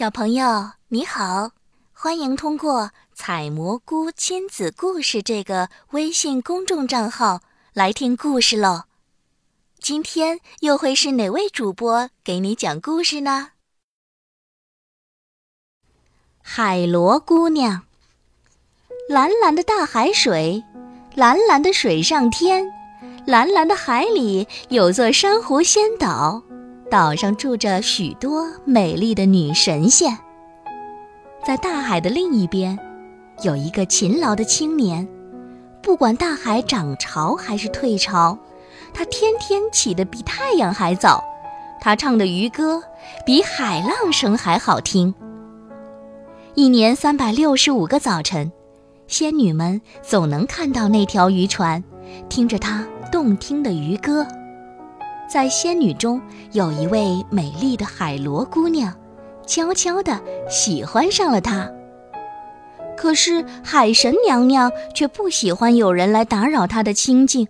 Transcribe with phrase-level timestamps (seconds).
[0.00, 1.50] 小朋友你好，
[1.92, 7.42] 欢迎通过“采蘑菇亲子故事”这个微信公众账号
[7.74, 8.84] 来听故事喽。
[9.78, 13.48] 今天又会是哪位主播给你讲故事呢？
[16.40, 17.82] 海螺姑娘，
[19.10, 20.64] 蓝蓝的大海水，
[21.14, 22.72] 蓝蓝的水上天，
[23.26, 26.42] 蓝蓝的海里有座珊瑚仙岛。
[26.90, 30.18] 岛上住着许多美丽的女神仙。
[31.46, 32.76] 在大海的另一边，
[33.44, 35.06] 有一个勤劳的青年，
[35.80, 38.36] 不管大海涨潮还是退潮，
[38.92, 41.22] 他天天起得比太阳还早。
[41.80, 42.82] 他唱的渔歌
[43.24, 45.14] 比海浪声还好听。
[46.54, 48.50] 一年三百六十五个早晨，
[49.06, 51.82] 仙女们总能看到那条渔船，
[52.28, 54.26] 听着它动听的渔歌。
[55.30, 56.20] 在仙女中
[56.50, 58.92] 有一位美丽的海螺姑娘，
[59.46, 61.70] 悄悄地喜欢上了他。
[62.96, 67.46] 可是海神娘娘却不喜欢有人来打扰她的清静，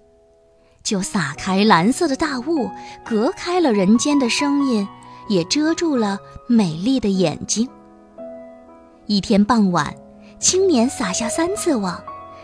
[0.85, 2.69] 就撒开蓝色的大雾，
[3.03, 4.87] 隔开了人间的声音，
[5.31, 7.67] 也遮住了美丽的眼睛。
[9.07, 9.95] 一天傍晚，
[10.39, 11.99] 青年撒下三次网，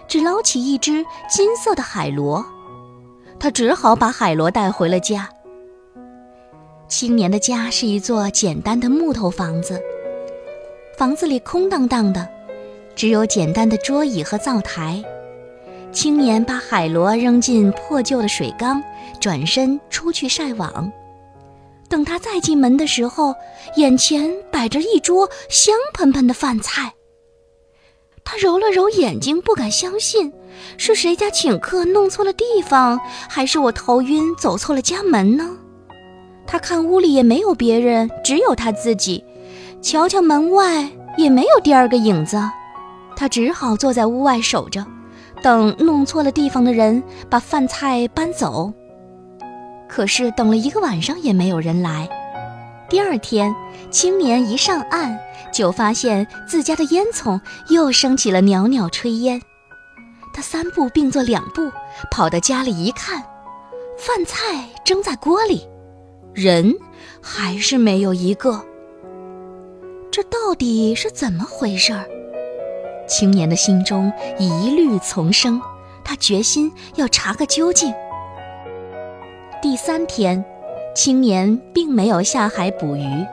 [0.08, 2.42] 只捞起一只金色的海螺。
[3.38, 5.28] 他只好把海螺带回了家。
[6.88, 9.80] 青年的家是一座简单的木头房子，
[10.96, 12.28] 房子里空荡荡的，
[12.94, 15.02] 只有简单的桌椅和灶台。
[15.92, 18.82] 青年把海螺扔进破旧的水缸，
[19.20, 20.92] 转身出去晒网。
[21.88, 23.34] 等他再进门的时候，
[23.76, 26.92] 眼前摆着一桌香喷喷的饭菜。
[28.24, 30.32] 他揉了揉眼睛，不敢相信，
[30.76, 35.56] 是谁家请客弄错了地方，还是我头晕走错了家门呢？
[36.46, 39.24] 他看屋里也没有别人，只有他自己。
[39.82, 42.40] 瞧瞧门外也没有第二个影子，
[43.16, 44.84] 他只好坐在屋外守着，
[45.42, 48.72] 等弄错了地方的人把饭菜搬走。
[49.88, 52.08] 可是等了一个晚上也没有人来。
[52.88, 53.54] 第二天，
[53.90, 55.18] 青年一上岸。
[55.52, 57.40] 就发现自家的烟囱
[57.70, 59.40] 又升起了袅袅炊烟，
[60.36, 61.72] 他三步并作两步
[62.10, 63.22] 跑到家里一看，
[63.96, 65.66] 饭菜蒸在锅里，
[66.34, 66.76] 人
[67.22, 68.62] 还是没有一个。
[70.10, 72.04] 这到底是怎么回事儿？
[73.08, 75.58] 青年的心中疑虑丛生，
[76.04, 77.90] 他决心要查个究竟。
[79.62, 80.44] 第三天，
[80.94, 83.26] 青年并没有下海捕鱼。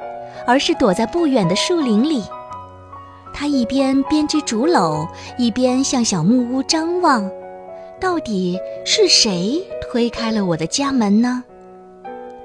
[0.46, 2.22] 而是躲在不远的树林里，
[3.34, 5.08] 他一边编织竹篓，
[5.38, 7.30] 一边向小木屋张望。
[8.00, 11.44] 到底是谁推开了我的家门呢？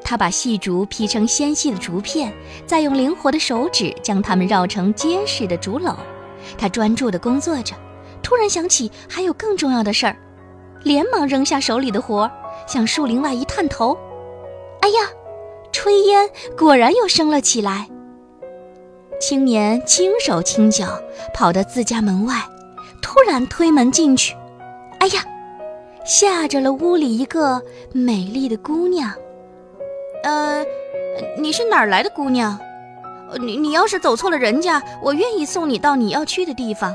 [0.03, 2.33] 他把细竹劈成纤细的竹片，
[2.67, 5.95] 再用灵活的手指将它们绕成结实的竹篓。
[6.57, 7.75] 他专注地工作着，
[8.23, 10.17] 突然想起还有更重要的事儿，
[10.83, 12.31] 连忙扔下手里的活，
[12.67, 13.97] 向树林外一探头。
[14.81, 15.11] 哎呀！
[15.71, 17.89] 炊烟果然又升了起来。
[19.19, 21.01] 青年轻手轻脚
[21.35, 22.35] 跑到自家门外，
[23.03, 24.37] 突然推门进去，
[25.01, 25.25] 哎呀，
[26.05, 27.61] 吓着了屋里一个
[27.93, 29.13] 美丽的姑娘。
[30.23, 30.65] 呃，
[31.37, 32.59] 你是哪儿来的姑娘？
[33.41, 36.95] 你你要是走错了人家，我愿意送你到你要去的地方。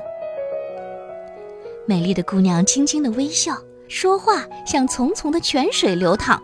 [1.85, 3.57] 美丽的姑娘轻轻的微笑，
[3.87, 6.41] 说话像淙淙的泉水流淌。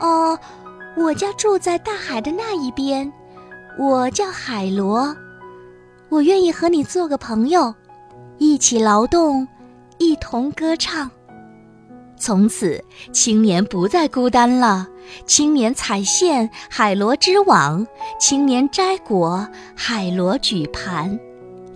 [0.00, 0.38] 哦。
[0.96, 3.12] 我家住在大海的那一边，
[3.78, 5.16] 我叫海螺，
[6.08, 7.72] 我愿意和你做个朋友，
[8.36, 9.46] 一起劳动，
[9.98, 11.08] 一同歌唱。
[12.16, 14.88] 从此，青年不再孤单了。
[15.26, 17.86] 青年采线，海螺织网；
[18.18, 19.46] 青年摘果，
[19.76, 21.16] 海螺举盘；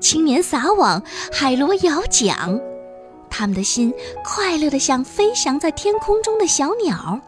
[0.00, 2.60] 青年撒网，海螺摇桨。
[3.30, 7.20] 他们的心快乐的像飞翔在天空中的小鸟。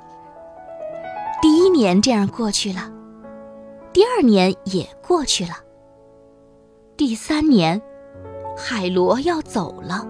[1.41, 2.91] 第一年这样过去了，
[3.95, 5.53] 第二年也过去了。
[6.97, 7.81] 第三年，
[8.57, 10.05] 海螺要走了。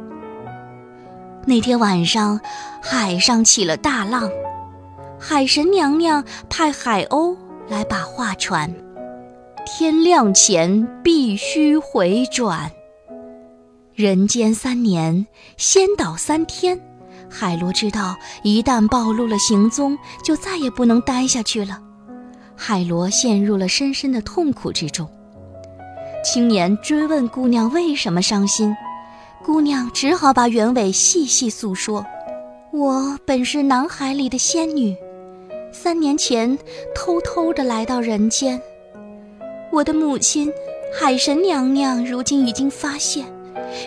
[1.46, 2.40] 那天晚上，
[2.80, 4.30] 海上起了大浪，
[5.20, 7.36] 海神娘娘派海鸥
[7.68, 8.74] 来把话传：
[9.66, 12.72] 天亮前必须回转。
[13.94, 15.26] 人间三年，
[15.58, 16.80] 仙岛三天。
[17.28, 21.82] 海螺知道，一旦暴露了行踪，就再也不能待下去了。
[22.66, 25.06] 海螺陷入了深深的痛苦之中。
[26.24, 28.74] 青年追问姑娘为什么伤心，
[29.44, 32.02] 姑娘只好把原委细细诉说
[32.72, 34.96] ：“我本是南海里的仙女，
[35.74, 36.58] 三年前
[36.94, 38.58] 偷偷的来到人间。
[39.70, 40.50] 我的母亲
[40.98, 43.26] 海神娘娘如今已经发现，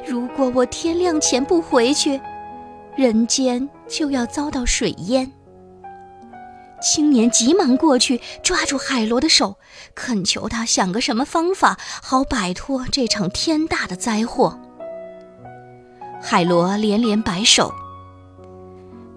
[0.06, 2.22] 如果我天亮前不回去，
[2.96, 5.28] 人间就要遭到水淹。
[6.80, 9.58] 青年急忙过去抓住海螺的手，
[9.96, 14.60] 恳求他想个什么方法，好摆脱这场天大的灾祸。
[16.22, 17.74] 海螺连连摆手：“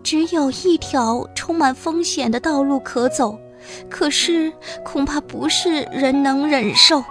[0.03, 3.39] 只有一条充满风险的道路可走，
[3.91, 4.51] 可是
[4.83, 7.05] 恐怕不是人能忍受。”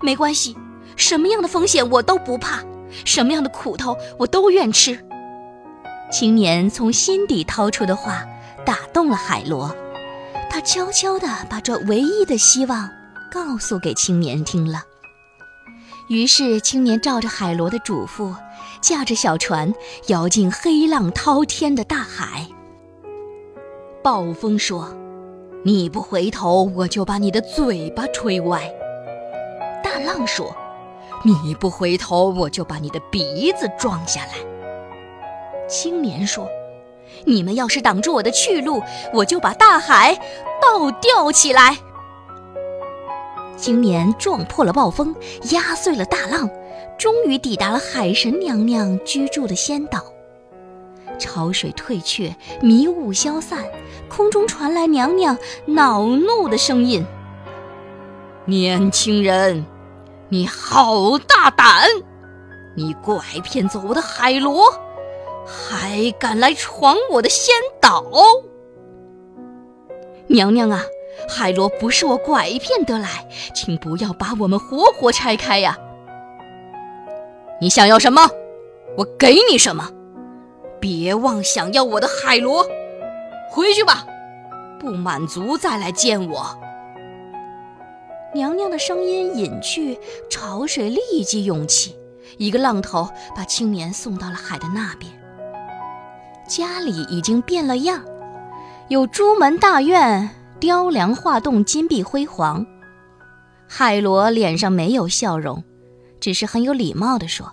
[0.00, 0.56] 没关系，
[0.96, 2.62] 什么样的风险我都不怕，
[3.04, 4.98] 什么样的苦头我都愿吃。
[6.10, 8.24] 青年从心底掏出的话。
[8.66, 9.74] 打动了海螺，
[10.50, 12.90] 他悄悄地把这唯一的希望
[13.30, 14.82] 告诉给青年听了。
[16.08, 18.34] 于是，青年照着海螺的嘱咐，
[18.80, 19.72] 驾着小船
[20.08, 22.46] 摇进黑浪滔天的大海。
[24.02, 24.92] 暴风说
[25.64, 28.68] ：“你不回头，我就把你的嘴巴吹歪。”
[29.82, 30.54] 大浪说
[31.24, 34.34] ：“你不回头，我就把你的鼻子撞下来。”
[35.70, 36.48] 青年说。
[37.24, 38.82] 你们要是挡住我的去路，
[39.12, 40.14] 我就把大海
[40.60, 41.78] 倒吊起来。
[43.56, 45.14] 青年撞破了暴风，
[45.50, 46.48] 压碎了大浪，
[46.98, 50.04] 终于抵达了海神娘娘居住的仙岛。
[51.18, 53.64] 潮水退却，迷雾消散，
[54.08, 57.02] 空中传来娘娘恼怒的声音
[58.44, 59.64] ：“年轻人，
[60.28, 61.88] 你好大胆！
[62.74, 64.70] 你拐骗走我的海螺！”
[65.46, 68.04] 还敢来闯我的仙岛！
[70.26, 70.82] 娘娘啊，
[71.28, 75.78] 海螺不是我拐骗得来，请不要把我们活活拆开呀！
[77.60, 78.28] 你想要什么，
[78.98, 79.88] 我给你什么，
[80.80, 82.66] 别妄想要我的海螺！
[83.50, 84.04] 回去吧，
[84.80, 86.44] 不满足再来见我。
[88.34, 89.98] 娘娘的声音隐去，
[90.28, 91.96] 潮水立即涌起，
[92.36, 95.10] 一个浪头把青年送到了海的那边。
[96.46, 98.02] 家里已经变了样，
[98.88, 102.64] 有朱门大院，雕梁画栋，金碧辉煌。
[103.68, 105.64] 海螺脸上没有笑容，
[106.20, 107.52] 只是很有礼貌地说：“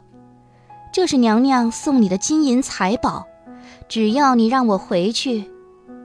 [0.93, 3.25] 这是娘娘送你的金银财宝，
[3.89, 5.51] 只要你让我回去，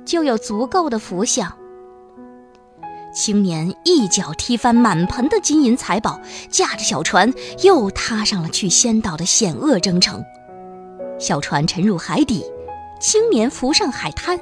[0.06, 1.52] 就有足够的福享。”
[3.14, 6.20] 青年一脚踢翻满盆的金银财宝，
[6.50, 7.31] 驾着小船
[7.62, 10.25] 又踏上了去仙岛的险恶征程。
[11.19, 12.44] 小船沉入海底。
[12.98, 14.40] 青年浮上海滩，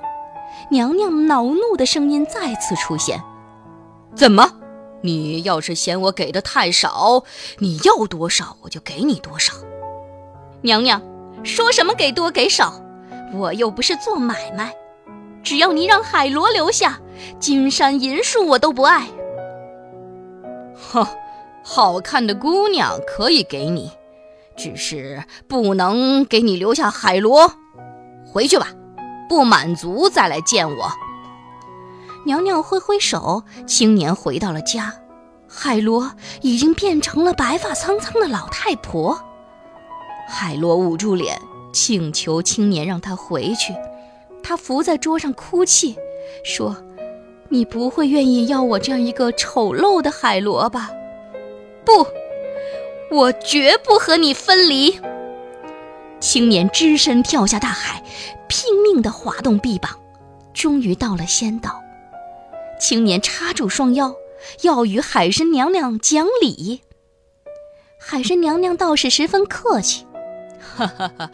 [0.71, 3.23] 娘娘恼怒的声音再次出现
[4.17, 4.51] ：“怎么？
[5.03, 7.23] 你要是嫌我给的太少，
[7.59, 9.53] 你要多少我就给你多少。”
[10.63, 11.01] 娘娘
[11.45, 12.81] 说什么给多给少？
[13.35, 14.75] 我又不是做买卖，
[15.43, 16.99] 只要你让海螺留下，
[17.39, 19.07] 金山银树我都不爱。
[20.75, 21.07] 哼，
[21.63, 23.91] 好看的姑娘可以给你，
[24.57, 27.53] 只是不能给你留下海螺。
[28.37, 28.69] 回去吧，
[29.31, 30.93] 不满足再来见我。
[32.27, 34.93] 娘娘挥挥手，青年回到了家。
[35.49, 36.13] 海螺
[36.43, 39.19] 已经变成了白发苍苍的老太婆。
[40.29, 41.41] 海螺捂住脸，
[41.73, 43.73] 请求青年让他回去。
[44.43, 45.97] 他伏在桌上哭泣，
[46.45, 46.77] 说
[47.49, 50.91] ：“你不会愿意要我这样一个丑陋的海螺吧
[51.87, 52.07] ？”“不，
[53.11, 55.01] 我绝不和你分离。”
[56.27, 58.03] 青年只身跳下大海，
[58.49, 59.97] 拼命地划动臂膀，
[60.53, 61.81] 终于到了仙岛。
[62.81, 64.13] 青年插住双腰，
[64.63, 66.81] 要与海神娘娘讲理。
[68.01, 70.05] 海神娘娘倒是十分客气
[70.77, 71.31] ：“哈哈哈，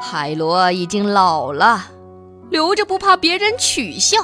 [0.00, 1.92] 海螺已经老了，
[2.50, 4.18] 留着不怕别人取笑。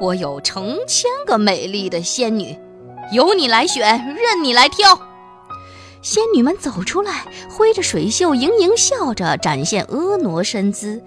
[0.00, 2.58] 我有成千个美丽的仙女，
[3.12, 5.00] 由你来选，任你来挑。”
[6.02, 11.02] 仙女们走出来，挥着水袖，盈盈笑着，展现婀娜身姿。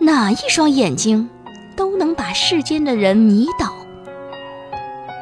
[0.00, 1.28] 哪一双眼睛，
[1.76, 3.72] 都能把世间的人迷倒。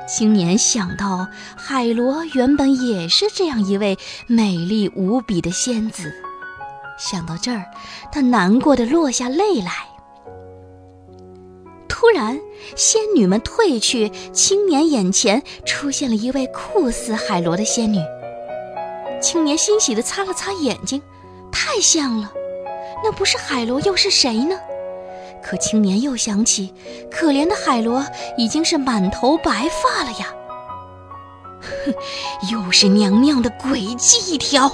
[0.08, 1.26] 青年想到
[1.56, 3.98] 海螺原本也是这样一位
[4.28, 6.12] 美丽无比的仙子，
[6.98, 7.64] 想到这儿，
[8.12, 9.72] 他难过的落下泪来。
[11.88, 12.38] 突然，
[12.76, 17.98] 仙女们退去，青年眼前出现了一位酷似海螺的仙女。
[19.26, 21.02] 青年欣喜地擦了擦眼睛，
[21.50, 22.32] 太像了，
[23.02, 24.56] 那不是海螺又是谁呢？
[25.42, 26.72] 可青年又想起，
[27.10, 28.06] 可怜的海螺
[28.38, 30.32] 已经是满头白发了呀。
[31.60, 31.92] 哼，
[32.52, 34.70] 又是娘娘的诡计一条。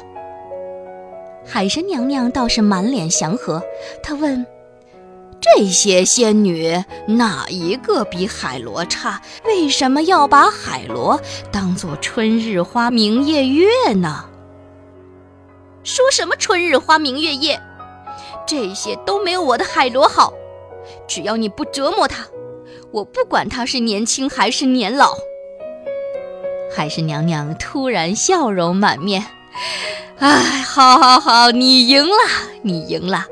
[1.47, 3.63] 海神娘娘倒是满脸祥和，
[4.03, 4.47] 她问
[5.41, 9.23] ：“这些仙女哪一个比海螺差？
[9.47, 11.19] 为什么要把海螺
[11.51, 14.27] 当做春日花明夜月呢？
[15.85, 17.61] 说什么春日花明月夜？
[18.47, 20.33] 这些都没有我的海螺好。
[21.09, 22.27] 只要你不折磨它，
[22.93, 25.15] 我不管它是年轻还是年老。
[26.75, 29.25] 海神娘娘突然笑容满面，
[30.19, 30.31] 哎，
[30.63, 32.17] 好，好，好，你赢了，
[32.63, 33.27] 你赢了！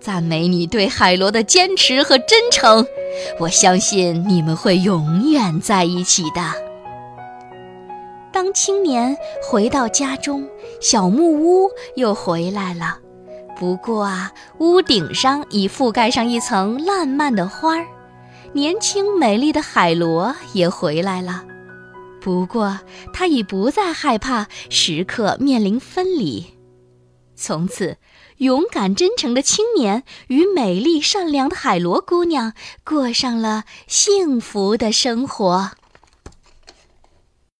[0.00, 2.86] 赞美你对海螺的坚持和真诚，
[3.40, 6.40] 我相信你们会永远在一起的。
[8.32, 10.48] 当青年回到家中，
[10.80, 12.98] 小木屋又回来了，
[13.58, 17.86] 不过啊，屋顶上已覆盖上一层烂漫的花儿，
[18.52, 21.44] 年轻美丽的海螺也回来了。
[22.20, 22.80] 不过，
[23.12, 26.46] 他已不再害怕时刻面临分离。
[27.36, 27.98] 从此，
[28.38, 32.54] 勇敢真诚的青年与美丽善良的海螺姑娘
[32.84, 35.70] 过上了幸福的生活。